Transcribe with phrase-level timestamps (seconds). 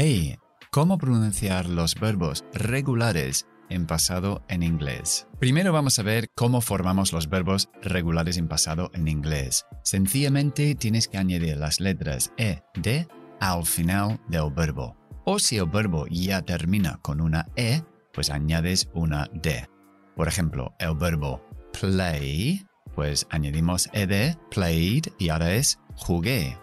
[0.00, 0.38] Hey,
[0.70, 5.26] ¿cómo pronunciar los verbos regulares en pasado en inglés?
[5.40, 9.66] Primero vamos a ver cómo formamos los verbos regulares en pasado en inglés.
[9.82, 13.08] Sencillamente tienes que añadir las letras E, D
[13.40, 14.96] al final del verbo.
[15.24, 19.68] O si el verbo ya termina con una E, pues añades una D.
[20.14, 26.56] Por ejemplo, el verbo play, pues añadimos ed, played, y ahora es jugué.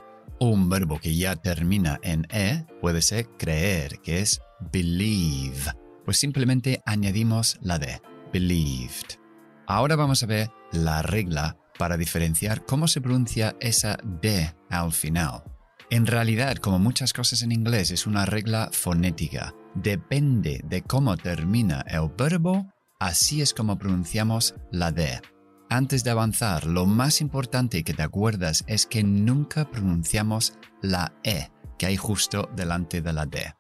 [0.46, 4.42] Un verbo que ya termina en e puede ser creer, que es
[4.72, 5.74] believe.
[6.06, 8.00] Pues simplemente añadimos la d,
[8.32, 9.18] believed.
[9.66, 15.42] Ahora vamos a ver la regla para diferenciar cómo se pronuncia esa d al final.
[15.90, 19.56] En realidad, como muchas cosas en inglés, es una regla fonética.
[19.74, 25.20] Depende de cómo termina el verbo, Así es como pronunciamos la D.
[25.70, 31.50] Antes de avanzar, lo más importante que te acuerdas es que nunca pronunciamos la E
[31.78, 33.54] que hay justo delante de la D.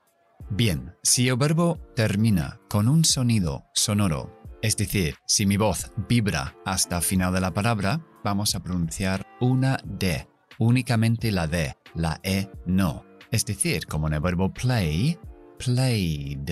[0.49, 6.55] Bien, si el verbo termina con un sonido sonoro, es decir, si mi voz vibra
[6.65, 10.27] hasta el final de la palabra, vamos a pronunciar una D,
[10.59, 13.05] únicamente la D, la E no.
[13.31, 15.19] Es decir, como en el verbo play,
[15.57, 16.51] played.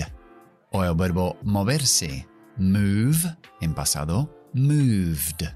[0.72, 5.46] O el verbo moverse, Move en pasado, moved.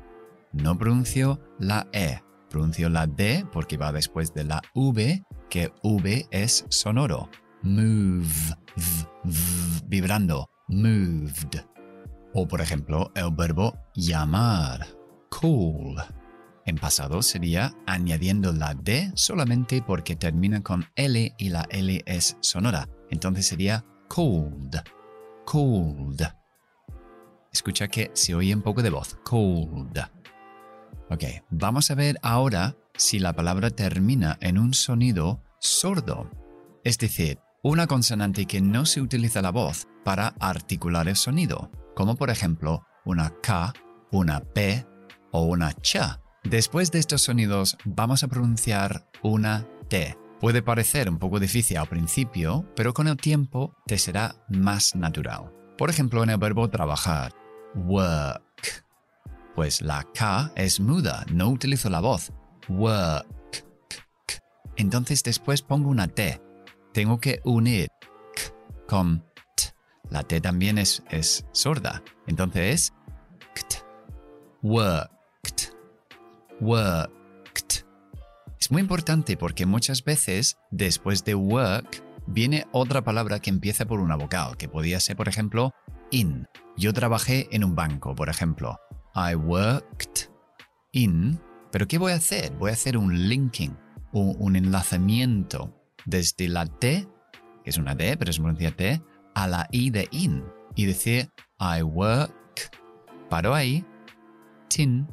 [0.52, 6.27] No pronuncio la E, pronuncio la D porque va después de la V, que V
[6.30, 7.30] es sonoro.
[7.62, 8.56] Move,
[9.86, 11.64] vibrando, moved.
[12.34, 14.86] O por ejemplo, el verbo llamar,
[15.30, 15.96] call.
[16.66, 22.36] En pasado sería añadiendo la D solamente porque termina con L y la L es
[22.40, 22.88] sonora.
[23.10, 24.77] Entonces sería cold,
[25.46, 26.38] cold.
[27.69, 29.19] Escucha que se oye un poco de voz.
[29.24, 29.98] Cold.
[31.11, 36.30] Ok, vamos a ver ahora si la palabra termina en un sonido sordo.
[36.83, 42.16] Es decir, una consonante que no se utiliza la voz para articular el sonido, como
[42.16, 43.74] por ejemplo una K,
[44.12, 44.86] una P
[45.30, 46.23] o una CH.
[46.45, 50.17] Después de estos sonidos vamos a pronunciar una T.
[50.40, 55.52] Puede parecer un poco difícil al principio, pero con el tiempo te será más natural.
[55.77, 57.35] Por ejemplo, en el verbo trabajar,
[57.74, 58.84] work.
[59.55, 62.33] Pues la K es muda, no utilizo la voz.
[62.68, 63.64] Work.
[64.77, 66.40] Entonces después pongo una T.
[66.92, 67.89] Tengo que unir
[68.34, 68.42] k
[68.86, 69.20] con
[69.56, 69.73] t.
[70.11, 72.02] La T también es, es sorda.
[72.27, 72.92] Entonces es
[74.62, 75.73] worked.
[76.61, 77.85] Worked.
[78.61, 84.00] Es muy importante porque muchas veces después de work viene otra palabra que empieza por
[84.00, 85.73] una vocal, que podría ser, por ejemplo,
[86.11, 86.46] in.
[86.77, 88.79] Yo trabajé en un banco, por ejemplo.
[89.14, 90.30] I worked
[90.92, 91.41] in.
[91.70, 92.52] Pero ¿qué voy a hacer?
[92.52, 93.77] Voy a hacer un linking,
[94.13, 95.74] un, un enlazamiento
[96.07, 97.08] desde la T,
[97.64, 99.02] que es una D, pero es pronuncia T,
[99.35, 100.45] a la I de in.
[100.74, 102.70] Y decir I work,
[103.29, 103.85] paro ahí,
[104.68, 105.08] tin,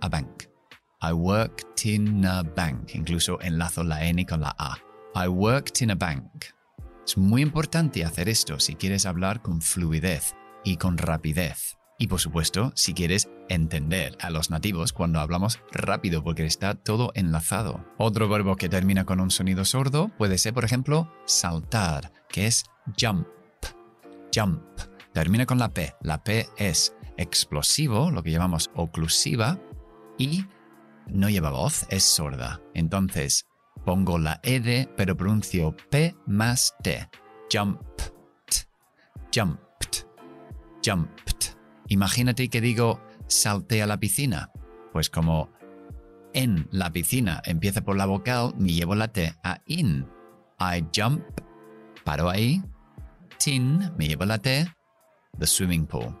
[0.00, 0.44] a bank.
[1.02, 2.94] I worked in a bank.
[2.94, 4.76] Incluso enlazo la N con la A.
[5.14, 6.46] I worked in a bank.
[7.04, 11.76] Es muy importante hacer esto si quieres hablar con fluidez y con rapidez.
[11.98, 17.12] Y por supuesto, si quieres entender a los nativos cuando hablamos rápido porque está todo
[17.14, 17.84] enlazado.
[17.98, 22.64] Otro verbo que termina con un sonido sordo puede ser, por ejemplo, saltar, que es
[23.00, 23.26] jump.
[24.34, 24.62] Jump.
[25.12, 25.94] Termina con la P.
[26.00, 29.58] La P es explosivo, lo que llamamos oclusiva,
[30.18, 30.46] y
[31.06, 32.60] no lleva voz, es sorda.
[32.74, 33.46] Entonces,
[33.84, 37.08] Pongo la ed, pero pronuncio P más T.
[37.52, 38.12] Jumped.
[39.34, 40.06] Jumped.
[40.84, 41.56] Jumped.
[41.88, 44.50] Imagínate que digo salté a la piscina.
[44.92, 45.50] Pues como
[46.34, 50.06] en la piscina empieza por la vocal, me llevo la T a in.
[50.60, 51.22] I jump,
[52.04, 52.62] paro ahí.
[53.38, 54.66] Tin, me llevo la T.
[55.38, 56.16] The swimming pool.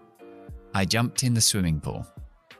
[0.74, 2.04] I jumped in the swimming pool.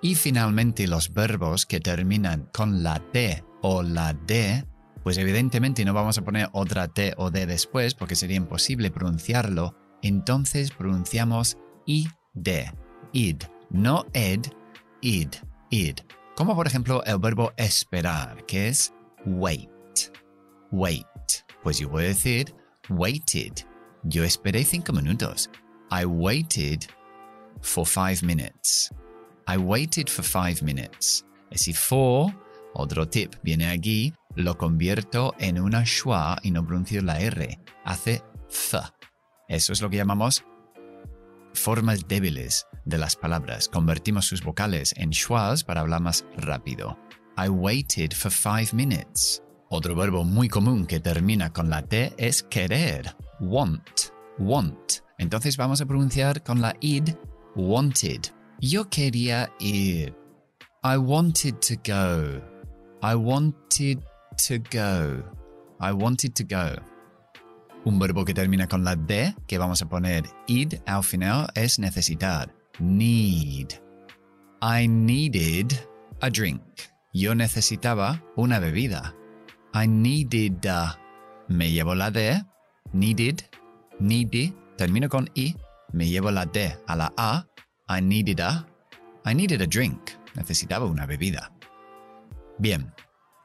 [0.01, 4.65] Y finalmente los verbos que terminan con la T o la D
[5.03, 9.75] pues evidentemente no vamos a poner otra T o D después porque sería imposible pronunciarlo.
[10.03, 12.09] Entonces pronunciamos id,
[13.13, 14.41] id, no ed,
[15.01, 15.31] id,
[15.71, 15.97] id.
[16.37, 18.93] Como por ejemplo el verbo esperar, que es
[19.27, 19.69] wait,
[20.71, 21.07] wait.
[21.63, 22.55] Pues yo a decir
[22.89, 23.53] waited.
[24.05, 25.49] Yo esperé cinco minutos.
[25.91, 26.87] I waited
[27.61, 28.91] for five minutes.
[29.47, 31.25] I waited for five minutes.
[31.51, 32.33] Ese for,
[32.75, 37.59] otro tip, viene aquí lo convierto en una schwa y no pronuncio la R.
[37.85, 38.79] Hace th.
[39.49, 40.45] Eso es lo que llamamos
[41.55, 43.69] formas débiles de las palabras.
[43.69, 46.99] Convertimos sus vocales en schwas para hablar más rápido.
[47.37, 49.43] I waited for five minutes.
[49.69, 53.17] Otro verbo muy común que termina con la T es querer.
[53.41, 54.13] Want.
[54.39, 55.01] Want.
[55.19, 57.11] Entonces vamos a pronunciar con la id
[57.57, 58.21] wanted.
[58.61, 60.15] Yo quería ir.
[60.85, 62.43] I wanted to go.
[63.03, 63.99] I wanted
[64.49, 65.23] to go.
[65.81, 66.77] I wanted to go.
[67.85, 71.79] Un verbo que termina con la D, que vamos a poner id al final, es
[71.79, 72.53] necesitar.
[72.79, 73.75] Need.
[74.61, 75.79] I needed
[76.21, 76.63] a drink.
[77.13, 79.15] Yo necesitaba una bebida.
[79.75, 80.99] I needed a.
[81.49, 82.43] Me llevo la D.
[82.93, 83.43] Needed.
[84.01, 84.55] Needy.
[84.77, 85.55] Termino con I.
[85.93, 87.45] Me llevo la D a la A.
[87.89, 88.67] I needed a.
[89.25, 90.13] I needed a drink.
[90.35, 91.53] Necesitaba una bebida.
[92.59, 92.93] Bien.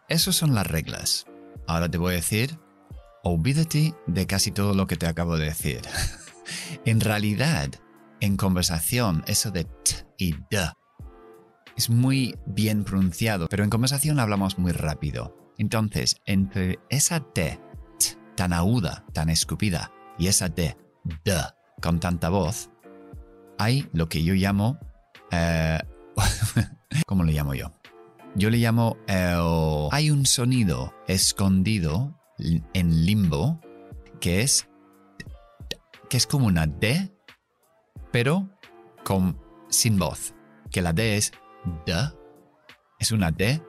[0.09, 1.25] Esas son las reglas.
[1.67, 2.57] Ahora te voy a decir
[3.23, 5.81] olvídate de casi todo lo que te acabo de decir.
[6.85, 7.69] en realidad,
[8.19, 10.71] en conversación, eso de t y d
[11.75, 15.35] es muy bien pronunciado, pero en conversación hablamos muy rápido.
[15.57, 17.59] Entonces, entre esa t,
[17.99, 20.75] t tan aguda, tan escupida, y esa d,
[21.23, 21.33] d,
[21.81, 22.69] con tanta voz,
[23.59, 24.79] hay lo que yo llamo...
[25.31, 25.79] Eh,
[27.05, 27.76] ¿Cómo le llamo yo?
[28.37, 28.97] Yo le llamo.
[29.91, 32.15] Hay un sonido escondido
[32.73, 33.59] en limbo
[34.21, 34.69] que es
[36.07, 37.11] que es como una D,
[38.11, 38.47] pero
[39.03, 40.35] con, sin voz.
[40.69, 41.31] Que la D es
[41.85, 41.93] D,
[42.99, 43.59] es una D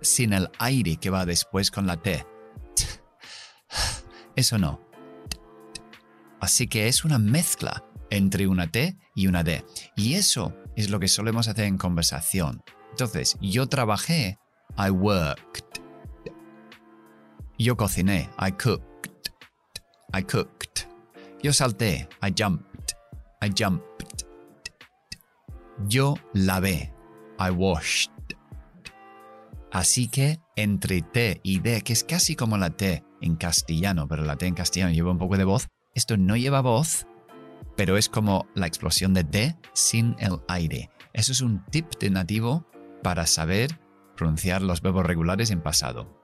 [0.00, 2.26] sin el aire que va después con la T.
[4.34, 4.80] Eso no.
[6.40, 9.62] Así que es una mezcla entre una T y una D.
[9.94, 12.62] Y eso es lo que solemos hacer en conversación.
[12.92, 14.38] Entonces, yo trabajé,
[14.78, 15.80] I worked.
[17.58, 18.30] Yo cociné.
[18.38, 19.30] I cooked.
[20.14, 20.86] I cooked.
[21.42, 22.08] Yo salté.
[22.22, 22.94] I jumped.
[23.42, 24.26] I jumped.
[25.88, 26.92] Yo lavé.
[27.38, 28.10] I washed.
[29.70, 34.22] Así que entre T y D, que es casi como la T en castellano, pero
[34.22, 37.06] la T en castellano lleva un poco de voz, esto no lleva voz,
[37.74, 40.90] pero es como la explosión de D sin el aire.
[41.14, 42.66] Eso es un tip de nativo
[43.02, 43.80] para saber
[44.16, 46.21] pronunciar los verbos regulares en pasado.